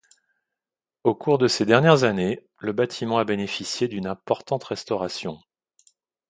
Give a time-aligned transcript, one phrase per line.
[1.03, 5.37] Au cours de ces dernières années, le bâtiment a bénéficié d'une importante restauration.